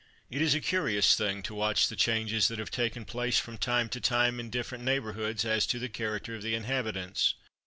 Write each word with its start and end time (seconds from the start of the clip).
It 0.31 0.41
is 0.41 0.55
a 0.55 0.59
curious 0.59 1.15
thing 1.15 1.43
to 1.43 1.53
watch 1.53 1.87
the 1.87 1.95
changes 1.95 2.47
that 2.47 2.57
have 2.57 2.71
taken 2.71 3.05
place 3.05 3.37
from 3.37 3.59
time 3.59 3.87
to 3.89 4.01
time 4.01 4.39
in 4.39 4.49
different 4.49 4.83
neighbourhoods 4.83 5.45
as 5.45 5.67
to 5.67 5.77
the 5.77 5.89
character 5.89 6.33
of 6.33 6.41
the 6.41 6.55
inhabitants. 6.55 7.35